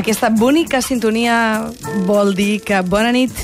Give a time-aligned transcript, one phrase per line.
[0.00, 1.34] Aquesta bonica sintonia
[2.06, 3.34] vol dir que bona nit,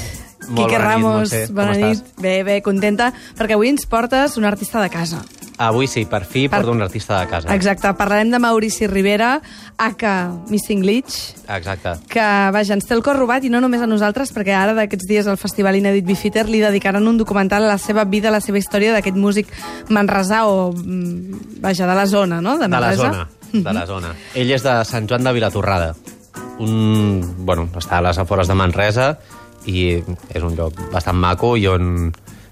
[0.48, 1.30] Molt Quique bona nit, Ramos.
[1.46, 2.02] Com bona estàs?
[2.02, 2.20] nit.
[2.22, 5.22] Bé, bé, contenta, perquè avui ens portes un artista de casa.
[5.58, 7.54] Avui sí, per fi Per- porto un artista de casa.
[7.54, 9.40] Exacte, parlarem de Maurici Rivera,
[9.78, 11.94] aka Missing Glitch, Exacte.
[12.12, 12.20] que,
[12.52, 15.26] vaja, ens té el cor robat i no només a nosaltres, perquè ara d'aquests dies
[15.26, 18.58] al Festival Inedit Bifitter li dedicaran un documental a la seva vida, a la seva
[18.58, 19.48] història d'aquest músic
[19.88, 22.58] manresà o, mm, vaja, de la zona, no?
[22.58, 23.02] De la Manresa.
[23.10, 23.28] zona.
[23.52, 24.14] De la zona.
[24.34, 25.94] Ell és de Sant Joan de Vilatorrada.
[26.58, 29.18] Un, bueno, està a les afores de Manresa
[29.66, 29.98] i
[30.34, 32.10] és un lloc bastant maco i on,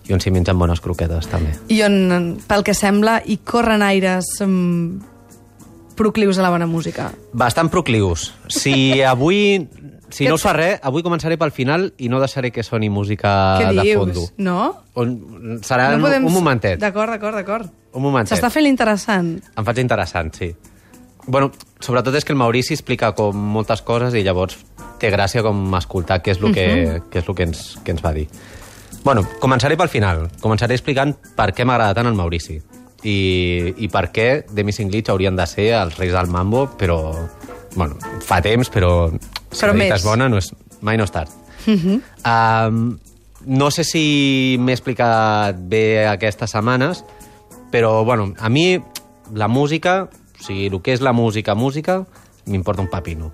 [0.08, 1.54] i on s'hi mengen bones croquetes, també.
[1.72, 7.12] I on, pel que sembla, hi corren aires mm, proclius a la bona música.
[7.32, 8.32] Bastant proclius.
[8.48, 9.68] Si avui...
[10.14, 13.30] Si no us fa res, avui començaré pel final i no deixaré que soni música
[13.58, 13.96] Què de dius?
[13.98, 14.26] fondo.
[14.46, 14.58] No?
[15.00, 15.16] On,
[15.66, 16.28] serà no un, podem...
[16.28, 16.78] un momentet.
[16.78, 17.72] D'acord, d'acord, d'acord.
[17.98, 18.30] Un momentet.
[18.36, 19.32] S'està fent interessant.
[19.58, 20.52] Em faig interessant, sí.
[21.26, 24.58] Bueno, sobretot és que el Maurici explica com moltes coses i llavors
[25.00, 27.02] té gràcia com escoltar què és el que, uh -huh.
[27.10, 28.28] què és el que, ens, que ens va dir.
[29.04, 30.30] Bueno, començaré pel final.
[30.40, 32.60] Començaré explicant per què m'agrada tant el Maurici
[33.04, 37.12] i, i per què The Missing Glitch haurien de ser els reis del mambo, però...
[37.74, 39.10] Bueno, fa temps, però...
[39.50, 41.30] Si Però la és bona, no és, mai no és tard.
[41.66, 42.00] Uh -huh.
[42.24, 42.98] um,
[43.46, 47.04] no sé si m'he explicat bé aquestes setmanes,
[47.70, 48.80] però, bueno, a mi
[49.32, 50.08] la música,
[50.38, 52.04] o sigui, el que és la música, música,
[52.46, 53.32] m'importa un papino.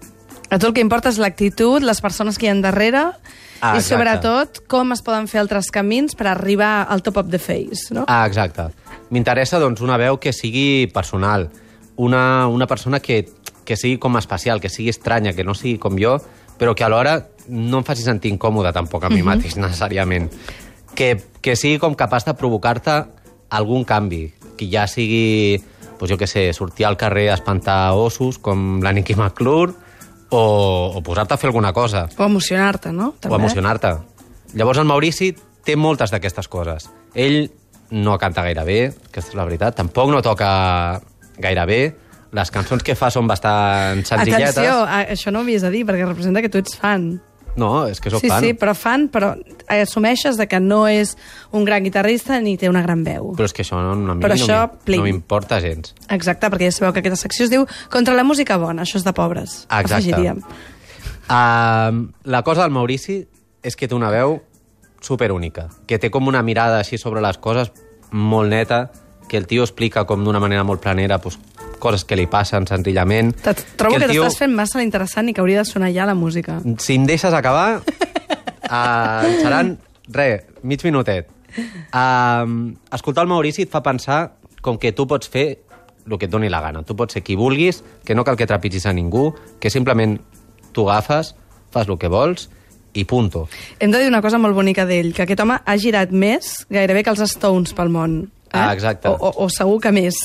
[0.51, 3.13] A tu el que importa és l'actitud, les persones que hi ha darrere
[3.61, 7.39] Ah, i sobretot com es poden fer altres camins per arribar al top of the
[7.39, 8.07] face, no?
[8.09, 8.71] Ah, exacte.
[9.13, 11.51] M'interessa, doncs, una veu que sigui personal,
[12.01, 13.27] una, una persona que,
[13.69, 16.17] que sigui com especial, que sigui estranya, que no sigui com jo,
[16.57, 20.31] però que alhora no em faci sentir incòmode tampoc a mi mateix, necessàriament.
[20.97, 21.13] Que,
[21.45, 22.97] que sigui com capaç de provocar-te
[23.53, 25.61] algun canvi, que ja sigui,
[26.01, 29.75] doncs jo què sé, sortir al carrer a espantar ossos, com la Nicky McClure,
[30.31, 30.43] o,
[30.97, 33.15] o posar-te a fer alguna cosa O emocionar-te, no?
[33.29, 33.97] o emocionar-te.
[34.55, 35.33] Llavors el Maurici
[35.67, 36.89] té moltes d'aquestes coses.
[37.15, 37.51] Ell
[37.91, 38.79] no canta gaire bé,
[39.11, 41.01] aquesta és la veritat, tampoc no toca
[41.43, 41.81] gaire bé,
[42.33, 44.59] les cançons que fa són bastant senzilletes.
[44.59, 47.13] Atenció, això no ho havies de dir, perquè representa que tu ets fan.
[47.59, 48.45] No, és que sóc sí, fan.
[48.45, 49.33] sí, però fan, però
[49.71, 51.17] assumeixes de que no és
[51.57, 53.33] un gran guitarrista ni té una gran veu.
[53.39, 55.95] Però és que això no, Però no això, no m'importa gens.
[56.09, 59.07] Exacte, perquè ja sabeu que aquesta secció es diu Contra la música bona, això és
[59.07, 59.65] de pobres.
[59.67, 59.99] Exacte.
[59.99, 60.45] Afegiríem.
[61.31, 63.21] Uh, la cosa del Maurici
[63.63, 64.41] és que té una veu
[65.01, 67.73] superúnica, que té com una mirada així sobre les coses
[68.11, 68.91] molt neta,
[69.29, 71.39] que el tio explica com d'una manera molt planera pues,
[71.81, 73.33] coses que li passen senzillament.
[73.81, 76.61] Trobo que, tio- t'estàs fent massa interessant i que hauria de sonar ja la música.
[76.79, 79.75] Si em deixes acabar, uh, seran,
[80.13, 80.29] re,
[80.63, 81.27] mig minutet.
[81.91, 85.49] Uh, escoltar el Maurici et fa pensar com que tu pots fer
[86.11, 86.83] el que et doni la gana.
[86.87, 89.31] Tu pots ser qui vulguis, que no cal que trepitgis a ningú,
[89.61, 90.19] que simplement
[90.75, 91.35] tu agafes,
[91.71, 92.49] fas el que vols
[92.99, 93.45] i punto.
[93.79, 97.05] Hem de dir una cosa molt bonica d'ell, que aquest home ha girat més gairebé
[97.07, 98.17] que els Stones pel món.
[98.53, 98.59] Eh?
[98.59, 99.07] Ah, exacte.
[99.09, 100.17] O, o, o segur que més.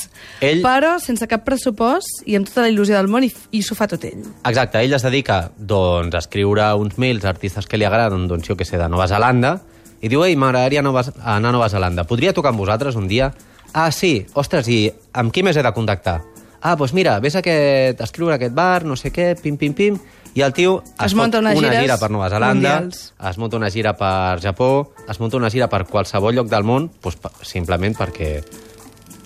[0.42, 3.78] Ell- Però sense cap pressupost i amb tota la il·lusió del món i, i s'ho
[3.78, 4.24] fa tot ell.
[4.50, 8.48] Exacte, ell es dedica doncs, a escriure uns mails a artistes que li agraden, doncs,
[8.50, 9.60] jo que sé, de Nova Zelanda,
[10.02, 12.04] i diu, ei, m'agradaria anar a Nova Zelanda.
[12.10, 13.30] Podria tocar amb vosaltres un dia?
[13.74, 16.22] Ah, sí, ostres, i amb qui més he de contactar?
[16.66, 19.58] Ah, doncs mira, vés a, aquest, a escriure a aquest bar, no sé què, pim,
[19.62, 19.98] pim, pim,
[20.36, 23.14] i el tio Es fot munta una gires gira per Nova Zelanda, mundials.
[23.30, 26.90] es munta una gira per Japó, es munta una gira per qualsevol lloc del món,
[27.02, 28.44] doncs, simplement perquè,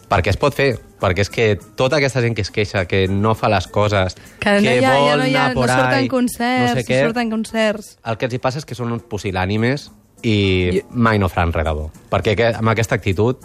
[0.09, 0.78] perquè es pot fer.
[1.00, 1.46] Perquè és que
[1.80, 4.92] tota aquesta gent que es queixa, que no fa les coses, Que, no, hi ha,
[4.94, 7.08] vol ja no, hi ha, anar no por surten ahí, concerts, no sé què, no
[7.08, 7.97] surten concerts.
[8.06, 9.90] el que els hi passa és que són uns pusil·lànimes
[10.22, 10.34] i
[10.76, 11.90] I- mai no faran res de bo.
[12.12, 13.38] Perquè que, amb aquesta actitud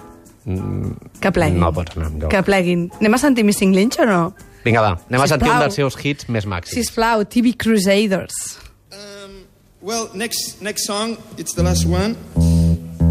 [1.21, 1.61] Que pleguin.
[1.61, 2.31] no pots anar enlloc.
[2.31, 2.91] Que pleguin.
[3.01, 4.35] Anem a sentir Missing Lynch o no?
[4.65, 6.73] Vinga, va, anem a sentir un dels seus hits més màxims.
[6.73, 8.33] Sisplau, TV Crusaders.
[8.97, 9.45] Um,
[9.83, 12.17] well, next next song, it's the last one.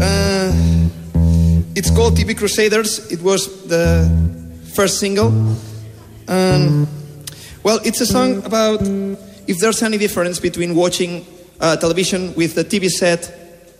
[0.02, 0.50] Uh,
[1.78, 2.98] it's called TV Crusaders.
[3.12, 4.10] It was the
[4.74, 5.30] first single.
[6.26, 6.88] Um,
[7.62, 8.82] well, it's a song about
[9.46, 11.24] if there's any difference between watching
[11.60, 13.30] uh, television with the TV set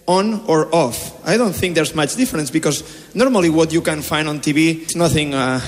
[0.06, 1.26] on or off.
[1.26, 2.84] I don't think there's much difference because
[3.14, 5.60] normally what you can find on TV is nothing uh,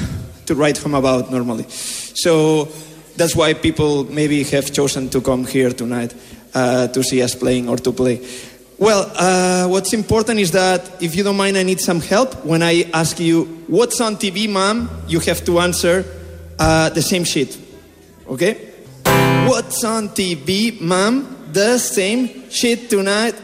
[0.46, 1.64] to write home about normally.
[1.68, 2.68] So
[3.16, 6.14] that's why people maybe have chosen to come here tonight
[6.54, 8.26] uh, to see us playing or to play.
[8.78, 12.44] Well, uh, what's important is that if you don't mind, I need some help.
[12.44, 16.04] When I ask you, what's on TV, mom, you have to answer
[16.58, 17.56] uh, the same shit.
[18.28, 18.72] Okay?
[19.46, 21.46] What's on TV, mom?
[21.52, 23.34] The same shit tonight.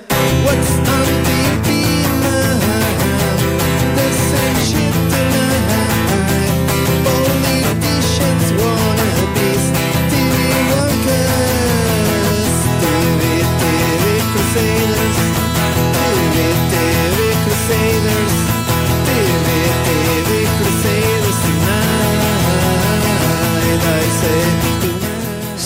[0.45, 0.92] What's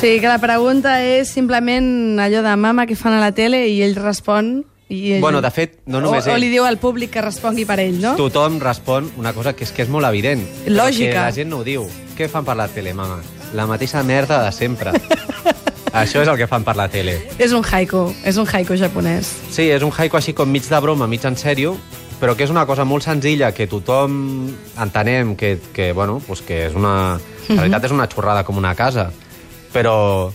[0.07, 3.81] Sí, que la pregunta és simplement allò de mama que fan a la tele i
[3.83, 4.61] ell respon...
[4.87, 5.21] I ell...
[5.25, 6.45] Bueno, de fet, no només o, o ell.
[6.45, 8.13] li diu al públic que respongui per ell, no?
[8.15, 10.45] Tothom respon una cosa que és que és molt evident.
[10.71, 11.11] Lògica.
[11.11, 11.91] Que la gent no ho diu.
[12.15, 13.19] Què fan per la tele, mama?
[13.59, 14.95] La mateixa merda de sempre.
[16.05, 17.19] Això és el que fan per la tele.
[17.43, 19.35] És un haiku, és un haiku japonès.
[19.51, 21.75] Sí, és un haiku així com mig de broma, mig en sèrio,
[22.23, 26.69] però que és una cosa molt senzilla que tothom entenem que, que, bueno, pues que
[26.71, 27.17] és una...
[27.47, 29.11] En realitat és una xorrada com una casa,
[29.77, 30.33] però,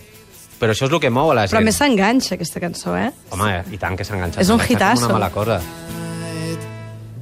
[0.62, 1.56] però això és el que mou a la gent.
[1.56, 3.10] Però a més s'enganxa, aquesta cançó, eh?
[3.34, 4.42] Home, i tant que s'enganxa.
[4.44, 4.62] És un.
[4.62, 5.62] Com una mala cosa.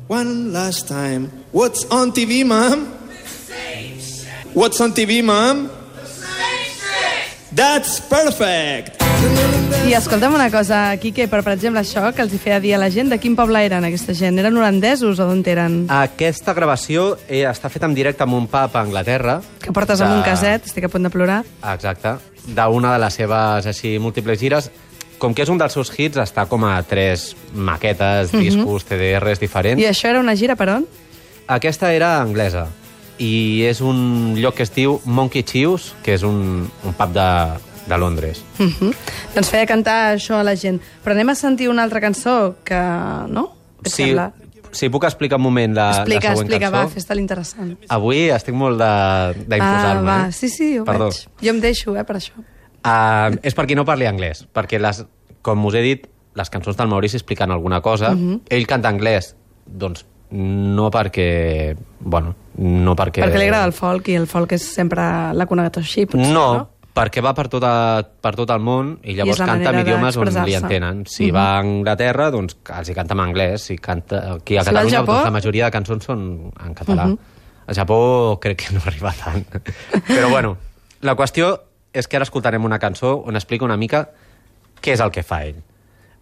[0.09, 1.29] One last time.
[1.53, 2.87] What's on TV, mom?
[4.55, 5.69] What's on TV, mom?
[7.53, 8.98] That's perfect.
[9.89, 12.79] I escolta'm una cosa, Quique, però per exemple això que els hi feia dir a
[12.81, 14.37] la gent, de quin poble eren aquesta gent?
[14.37, 15.79] Eren holandesos o d'on eren?
[15.89, 19.39] Aquesta gravació eh, està feta en directe en un pub a Anglaterra.
[19.63, 21.39] Que portes amb de- un caset, estic a punt de plorar.
[21.73, 22.13] Exacte.
[22.45, 24.69] D'una de les seves així múltiples gires.
[25.19, 29.81] Com que és un dels seus hits, està com a tres maquetes, discos, CDRs diferents.
[29.81, 30.85] I això era una gira per on?
[31.47, 32.67] Aquesta era anglesa
[33.19, 37.25] i és un lloc que es diu Monkey Chews, que és un, un pub de,
[37.87, 38.43] de Londres.
[38.59, 38.93] Uh -huh.
[39.35, 40.81] Doncs feia cantar això a la gent.
[41.03, 42.75] Però anem a sentir una altra cançó que...
[43.29, 43.53] no?
[43.83, 44.31] Què Si, sembla?
[44.71, 46.85] si puc explicar un moment la, Explica, la següent explica, cançó.
[46.87, 47.77] va, fes-te l'interessant.
[47.87, 50.11] Avui estic molt d'imposar-me.
[50.11, 50.31] Ah, va, eh?
[50.31, 51.09] sí, sí, ho Perdó.
[51.09, 51.27] veig.
[51.41, 52.33] Jo em deixo, eh, per això.
[52.85, 55.05] Uh, és per qui no parli anglès, perquè, les,
[55.41, 58.11] com us he dit, les cançons del Maurici expliquen alguna cosa.
[58.11, 58.41] Mhm.
[58.49, 59.35] Ell canta anglès,
[59.65, 61.75] doncs no perquè...
[61.99, 63.23] Bueno, no perquè...
[63.23, 66.53] Perquè li agrada el folk i el folk és sempre l'ha conegut així, potser, no,
[66.53, 66.69] no?
[66.99, 67.71] Perquè va per, tota,
[68.21, 71.05] per tot el món i llavors la canta en idiomes on li entenen.
[71.07, 71.33] Si Mhm.
[71.35, 73.57] va a Anglaterra, doncs els hi canta en anglès.
[73.69, 75.13] Si canta aquí a Si Catalunya, Japó?
[75.13, 77.05] doncs la majoria de cançons són en català.
[77.07, 77.17] Mhm.
[77.67, 79.45] A Japó crec que no arriba tant.
[80.07, 80.57] Però bueno,
[81.01, 81.61] la qüestió
[81.93, 84.09] és que ara escoltarem una cançó on explica una mica
[84.81, 85.63] què és el que fa ell.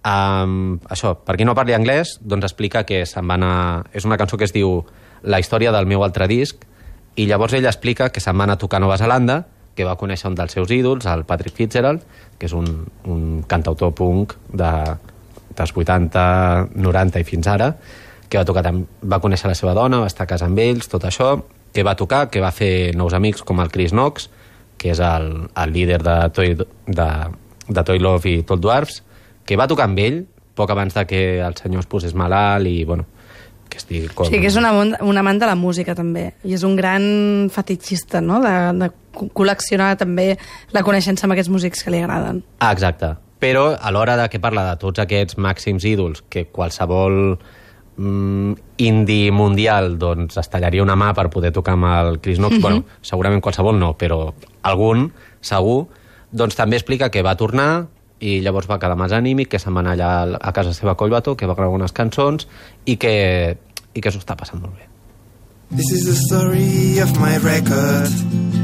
[0.06, 3.86] Um, això, per qui no parli anglès, doncs explica que se'n va anar...
[3.92, 4.86] És una cançó que es diu
[5.24, 6.64] La història del meu altre disc,
[7.16, 9.48] i llavors ell explica que se'n va anar a tocar a Nova Zelanda,
[9.78, 12.02] que va conèixer un dels seus ídols, el Patrick Fitzgerald,
[12.40, 12.68] que és un,
[13.06, 14.72] un cantautor punk de,
[15.58, 16.24] dels 80,
[16.74, 17.72] 90 i fins ara,
[18.28, 21.06] que va, tocar, va conèixer la seva dona, va estar a casa amb ells, tot
[21.08, 21.36] això,
[21.74, 24.32] que va tocar, que va fer nous amics com el Chris Knox,
[24.78, 27.12] que és el, el líder de Toy, de,
[27.70, 29.04] de Toy Love i Tot Dwarfs,
[29.48, 30.26] que va tocar amb ell
[30.58, 33.06] poc abans de que el senyor es posés malalt i, bueno,
[33.70, 34.08] que estigui...
[34.10, 34.26] Com...
[34.26, 36.32] O sigui que és una, un amant de la música, també.
[36.48, 37.06] I és un gran
[37.54, 40.36] fetichista, no?, de, de co- col·leccionar també
[40.78, 42.44] la coneixença amb aquests músics que li agraden.
[42.60, 43.16] Ah, exacte.
[43.42, 47.38] Però a l'hora de que parla de tots aquests màxims ídols que qualsevol
[47.98, 52.58] mm, indie mundial doncs es tallaria una mà per poder tocar amb el Chris Knox,
[52.62, 54.32] bueno, segurament qualsevol no, però
[54.64, 55.88] algun, segur,
[56.32, 57.88] doncs també explica que va tornar
[58.20, 60.98] i llavors va quedar més anímic, que se'n va anar allà a casa seva a
[60.98, 62.48] Collbató, que va gravar unes cançons
[62.90, 63.14] i que,
[63.94, 64.90] i que s'ho està passant molt bé.
[65.78, 68.57] This is the story of my record.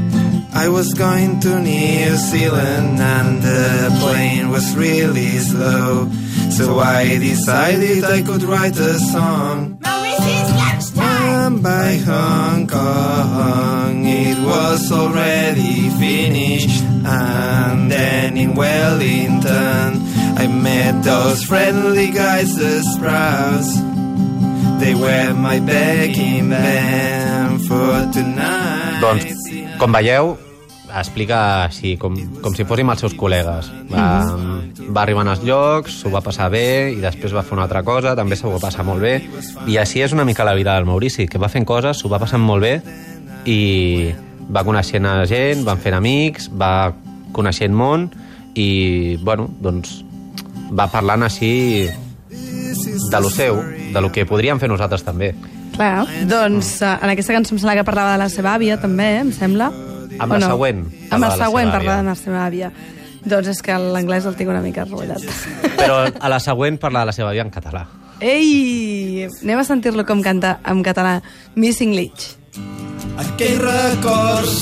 [0.56, 6.08] I was going to New Zealand and the plane was really slow.
[6.50, 9.78] So I decided I could write a song.
[9.82, 11.24] Mauritius lunchtime!
[11.46, 16.82] And by Hong Kong, it was already finished.
[17.04, 19.90] And then in Wellington,
[20.38, 23.74] I met those friendly guys, the Sprouts.
[24.80, 29.00] They were my backing band for tonight.
[29.00, 29.33] Doncs,
[29.78, 30.34] com veieu,
[30.94, 33.70] explica així, com, com si fóssim els seus col·legues.
[33.90, 34.04] Va,
[34.94, 38.14] va arribar als llocs, s'ho va passar bé, i després va fer una altra cosa,
[38.18, 39.16] també s'ho va passar molt bé.
[39.66, 42.20] I així és una mica la vida del Maurici, que va fent coses, s'ho va
[42.22, 42.74] passant molt bé,
[43.50, 44.12] i
[44.54, 46.92] va coneixent a gent, van fent amics, va
[47.34, 48.08] coneixent món,
[48.54, 50.02] i, bueno, doncs,
[50.70, 51.88] va parlant així
[52.30, 53.58] de lo seu,
[53.92, 55.34] de lo que podríem fer nosaltres també.
[55.74, 59.08] Clar, doncs eh, en aquesta cançó em sembla que parlava de la seva àvia, també,
[59.24, 59.72] em sembla.
[60.14, 62.04] Amb O la següent Amb parlava el de la següent seva parlava àvia.
[62.04, 62.70] de la seva àvia.
[63.24, 65.24] Doncs és que l'anglès el tinc una mica rotllat.
[65.78, 67.86] Però a la següent parla de la seva vida en català.
[68.20, 69.26] Ei!
[69.42, 71.16] Anem a sentir-lo com canta en català.
[71.56, 72.36] Missing Leach.
[73.18, 74.60] Aquells records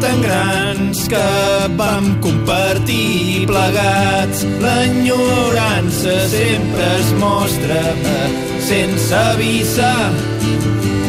[0.00, 1.26] tan grans que
[1.76, 4.44] vam compartir plegats.
[4.62, 7.82] L'enyorança sempre es mostra
[8.60, 10.10] sense avisar.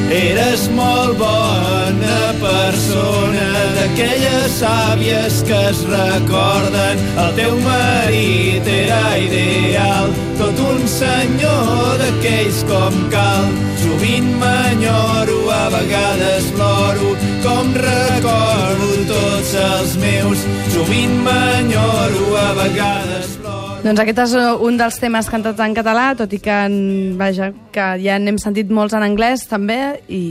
[0.07, 7.01] Eres molt bona persona, d'aquelles àvies que es recorden.
[7.23, 13.51] El teu marit era ideal, tot un senyor d'aquells com cal.
[13.97, 17.07] Sovint m'enyoro, a vegades ploro,
[17.41, 20.43] com recordo tots els meus.
[20.69, 23.79] Sovint m'enyoro, a vegades ploro.
[23.81, 27.49] Doncs aquest és uh, un dels temes cantats en català, tot i que, en- vaja,
[27.73, 29.79] que ja n'hem sentit molts en anglès, també,
[30.13, 30.21] i...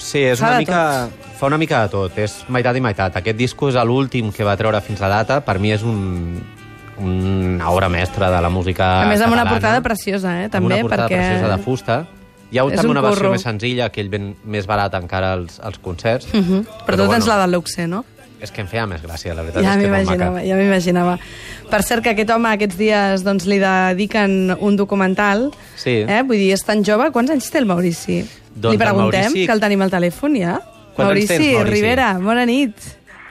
[0.00, 0.80] Sí, és una mica...
[1.36, 3.20] Fa una mica de tot, és meitat i meitat.
[3.20, 5.42] Aquest disco és l'últim que va treure fins a data.
[5.44, 6.38] Per mi és un,
[7.04, 9.50] una obra mestra de la música A més, amb una catalana.
[9.52, 11.18] portada preciosa, eh, també, amb una portada perquè...
[11.26, 12.04] preciosa de fusta.
[12.54, 15.32] Hi ha És també un una versió més senzilla, que ell ven més barat encara
[15.34, 16.28] als, als concerts.
[16.30, 16.60] Uh -huh.
[16.86, 18.04] Però, tu tens la de luxe, no?
[18.40, 20.54] És que em feia més gràcia, la veritat Ja és que és molt m'imaginava, ja
[20.54, 21.18] m'imaginava.
[21.70, 25.50] Per cert, que aquest home aquests dies doncs, li dediquen un documental.
[25.76, 26.04] Sí.
[26.06, 26.22] Eh?
[26.22, 27.10] Vull dir, és tan jove.
[27.10, 28.24] Quants anys té el Maurici?
[28.54, 30.60] Doncs li el preguntem, Maurici- que el tenim al telèfon ja.
[30.94, 31.72] Quants anys tens, Maurici?
[31.72, 32.74] Rivera, bona nit.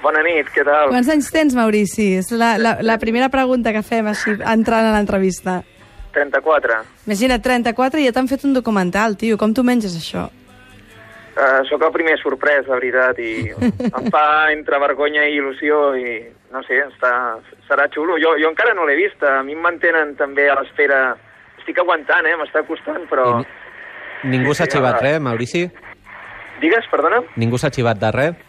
[0.03, 0.89] Bona nit, què tal?
[0.89, 2.15] Quants anys tens, Maurici?
[2.19, 5.61] És la, la, la primera pregunta que fem així, entrant a l'entrevista.
[6.13, 6.79] 34.
[7.07, 9.37] Imagina't, 34 i ja t'han fet un documental, tio.
[9.41, 10.27] Com tu menges això?
[11.33, 13.49] Uh, sóc el primer sorprès, la veritat, i
[13.97, 16.19] em fa entre vergonya i il·lusió i,
[16.53, 17.13] no sé, està,
[17.67, 18.19] serà xulo.
[18.21, 21.03] Jo, jo encara no l'he vist, a mi em mantenen també a l'espera...
[21.63, 22.35] Estic aguantant, eh?
[22.37, 23.39] M'està costant, però...
[23.39, 25.61] I ni- Ningú s'ha xivat res, Maurici?
[26.61, 27.21] Digues, perdona?
[27.39, 28.41] Ningú s'ha xivat de res?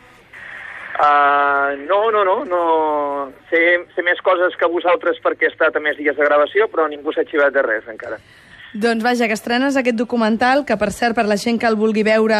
[0.95, 3.33] Uh, no, no, no, no.
[3.51, 3.61] Sé,
[3.97, 7.13] sé més coses que vosaltres perquè he estat a més dies de gravació, però ningú
[7.13, 8.21] s'ha xivat de res encara.
[8.75, 12.03] Doncs vaja, que estrenes aquest documental, que per cert, per la gent que el vulgui
[12.03, 12.35] veure,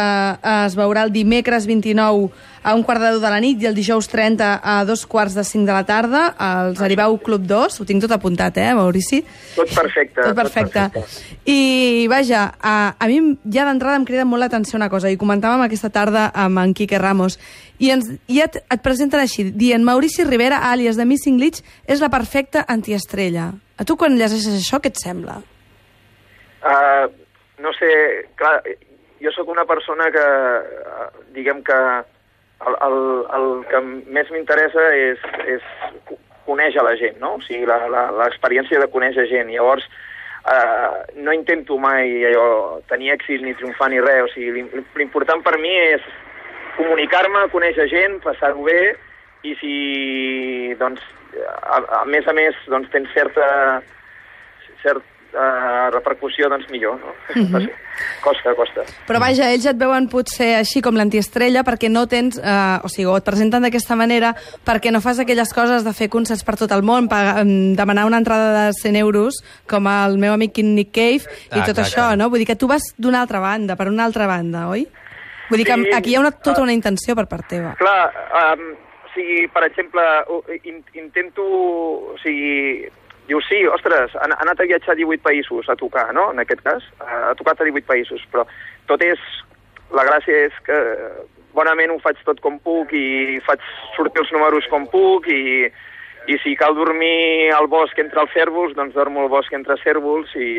[0.67, 2.27] es veurà el dimecres 29
[2.59, 5.37] a un quart de deu de la nit i el dijous 30 a dos quarts
[5.37, 7.79] de cinc de la tarda, als Aribau Club 2.
[7.79, 9.21] Ho tinc tot apuntat, eh, Maurici?
[9.55, 10.19] Tot perfecte.
[10.25, 11.05] Tot perfecte.
[11.47, 15.63] I, vaja, a, a mi ja d'entrada em crida molt l'atenció una cosa, i comentàvem
[15.63, 17.39] aquesta tarda amb en Quique Ramos,
[17.79, 22.03] i, ens, i et, et presenten així, dient Maurici Rivera, àlies de Missing Leach, és
[22.03, 23.53] la perfecta antiestrella.
[23.79, 25.39] A tu quan llegeixes això, què et sembla?
[26.65, 27.05] Uh,
[27.61, 27.89] no sé,
[28.39, 28.57] clar,
[29.21, 31.77] jo sóc una persona que, uh, diguem que
[32.65, 32.97] el, el,
[33.37, 33.81] el que
[34.15, 35.63] més m'interessa és, és
[36.09, 36.17] co-
[36.47, 37.35] conèixer la gent, no?
[37.37, 39.53] O sigui, l'experiència de conèixer gent.
[39.53, 39.85] Llavors,
[40.49, 44.25] uh, no intento mai allò, tenir èxit ni triomfar ni res.
[44.25, 46.01] O sigui, l'im- l'important per mi és
[46.79, 48.95] comunicar-me, conèixer gent, passar-ho bé,
[49.45, 49.75] i si,
[50.81, 51.01] doncs,
[51.61, 53.45] a, a més a més, doncs, tens certa,
[55.31, 57.13] certa repercussió, doncs millor, no?
[57.35, 57.69] Mhm.
[58.21, 58.81] Costa, costa.
[59.07, 63.05] Però vaja, ells et veuen potser així com l'antiestrella perquè no tens, eh, o sigui,
[63.05, 64.33] o et presenten d'aquesta manera
[64.65, 68.05] perquè no fas aquelles coses de fer concerts per tot el món, pagar, em, demanar
[68.05, 69.35] una entrada de 100 euros,
[69.67, 71.23] com el meu amic Nick Cave,
[71.55, 72.17] i Ah, tot clar, això, clar.
[72.17, 72.29] no?
[72.29, 74.87] Vull dir que tu vas d'una altra banda, per una altra banda, oi?
[75.49, 75.89] Vull dir que Sí.
[75.93, 77.75] aquí hi ha una, tota una intenció per part teva.
[77.75, 78.11] Clar,
[78.57, 81.43] um, o sigui, per exemple, uh, in, intento...
[81.43, 82.89] O sigui,
[83.27, 86.43] dius, sí, ostres, ha, ha anat a viatjar a 18 països a tocar, no?, en
[86.43, 86.85] aquest cas.
[87.01, 88.47] Ha tocat a 18 països, però
[88.89, 89.21] tot és...
[89.93, 90.75] La gràcia és que
[91.53, 93.61] bonament ho faig tot com puc i faig
[93.93, 95.69] sortir els números com puc i,
[96.25, 100.33] i si cal dormir al bosc entre els cèrvols, doncs dormo al bosc entre cèrvols
[100.41, 100.49] i,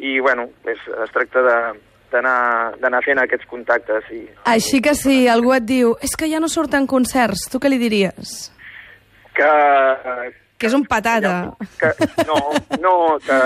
[0.00, 1.58] i bueno, és, es tracta de
[2.14, 6.48] d'anar fent aquests contactes i, Així que si algú et diu és que ja no
[6.48, 8.54] surten concerts, tu què li diries?
[9.34, 9.50] que,
[10.64, 11.34] Que és un patata.
[11.76, 11.90] que,
[12.24, 12.38] no,
[12.80, 13.38] no, que,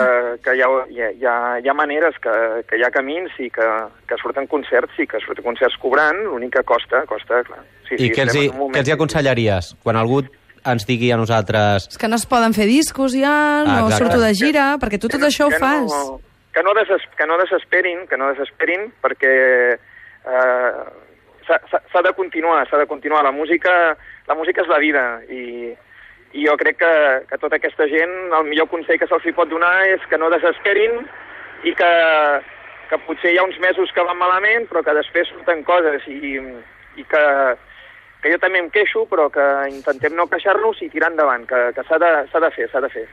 [0.45, 2.35] que hi, ha, hi, ha, hi, ha, maneres, que,
[2.69, 3.67] que hi ha camins i que,
[4.07, 7.65] que surten concerts i que surten concerts cobrant, l'únic que costa, costa, clar.
[7.89, 9.73] Sí, I què els, hi, en un moment què els hi aconsellaries?
[9.83, 10.23] Quan algú
[10.69, 11.89] ens digui a nosaltres...
[11.91, 13.35] És que no es poden fer discos ja,
[13.67, 15.91] no Ah, surto de gira, perquè tu tot això ho que fas.
[15.91, 16.21] No,
[16.55, 19.35] que, no des, que no desesperin, que no desesperin, perquè
[19.75, 20.73] eh,
[21.49, 23.25] s'ha de continuar, s'ha de continuar.
[23.25, 23.97] La música,
[24.29, 25.73] la música és la vida i,
[26.33, 26.93] i jo crec que,
[27.31, 31.01] que tota aquesta gent, el millor consell que se'ls pot donar és que no desesperin
[31.65, 31.93] i que,
[32.91, 36.37] que potser hi ha uns mesos que van malament, però que després surten coses i,
[37.01, 37.25] i que,
[38.23, 41.87] que jo també em queixo, però que intentem no queixar-nos i tirar endavant, que, que
[41.89, 43.07] s'ha de, de fer, s'ha de fer.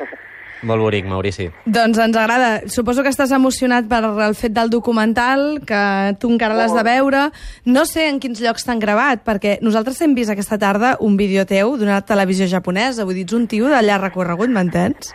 [0.62, 1.46] Molt bonic, Maurici.
[1.64, 2.68] Doncs ens agrada.
[2.68, 5.80] Suposo que estàs emocionat per el fet del documental, que
[6.20, 7.30] tu encara l'has de veure.
[7.64, 11.46] No sé en quins llocs t'han gravat, perquè nosaltres hem vist aquesta tarda un vídeo
[11.48, 13.06] teu d'una televisió japonesa.
[13.08, 15.14] Vull dir, ets un tio de llarg recorregut, m'entens?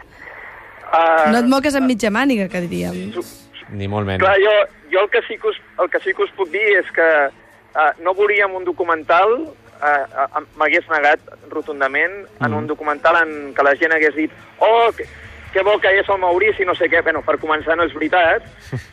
[0.90, 3.14] Uh, No et moques amb mitja màniga, que diríem.
[3.76, 4.24] Ni molt menys.
[4.24, 4.56] Clar, jo,
[4.94, 7.08] jo el, que sí que us, el que sí que us puc dir és que
[7.28, 11.20] uh, no veuríem un documental, uh, uh, m'hagués negat
[11.52, 12.58] rotundament, en Mm.
[12.64, 15.06] un documental en què la gent hagués dit oh, que,
[15.56, 17.00] que bo que és el Maurici, no sé què.
[17.06, 18.44] Bueno, per començar no és veritat,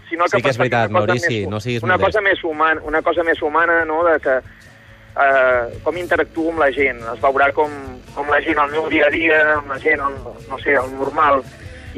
[0.08, 2.12] sinó que Sí que és veritat, Maurici, més, no siguis una modest.
[2.12, 6.70] cosa més humana, una cosa més humana, no?, de que uh, com interactuo amb la
[6.74, 7.02] gent.
[7.14, 7.74] Es veurà com,
[8.14, 10.94] com la gent al meu dia a dia, amb la gent, el, no sé, el
[10.94, 11.42] normal.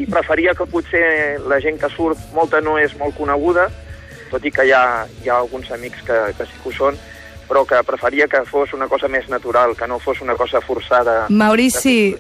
[0.01, 1.05] I preferia que potser
[1.47, 3.69] la gent que surt, molta no és molt coneguda,
[4.33, 6.99] tot i que hi ha, hi ha alguns amics que, que sí que ho són,
[7.49, 11.27] però que preferia que fos una cosa més natural, que no fos una cosa forçada.
[11.29, 12.17] Maurici,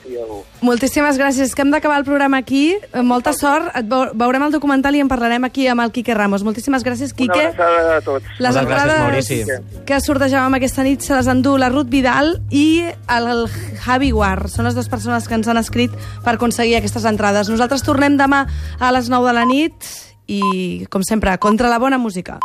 [0.60, 1.54] moltíssimes gràcies.
[1.54, 2.76] Que hem d'acabar el programa aquí.
[3.02, 3.70] Molta sort.
[3.76, 6.42] Et veu- veurem el documental i en parlarem aquí amb el Quique Ramos.
[6.44, 7.46] Moltíssimes gràcies, Una Quique.
[7.46, 8.26] abraçada a tots.
[8.38, 9.44] Les Moltes gràcies, Maurici.
[9.86, 13.48] que sortegàvem aquesta nit se les endú la Ruth Vidal i el, el
[13.84, 14.48] Javi Guar.
[14.48, 15.90] Són les dues persones que ens han escrit
[16.24, 17.48] per aconseguir aquestes entrades.
[17.48, 18.46] Nosaltres tornem demà
[18.80, 19.74] a les 9 de la nit
[20.26, 22.38] i, com sempre, contra la bona música.